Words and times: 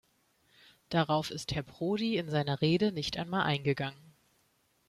Darauf 0.89 1.29
ist 1.29 1.53
Herr 1.53 1.61
Prodi 1.61 2.17
in 2.17 2.27
seiner 2.27 2.59
Rede 2.61 2.91
nicht 2.91 3.17
einmal 3.19 3.43
eingegangen. 3.43 4.15